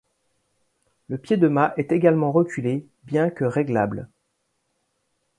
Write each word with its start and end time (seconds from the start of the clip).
Le 1.09 1.19
pied 1.19 1.37
de 1.37 1.47
mât 1.47 1.75
est 1.77 1.91
également 1.91 2.31
reculé, 2.31 2.87
bien 3.03 3.29
que 3.29 3.45
réglable. 3.45 4.09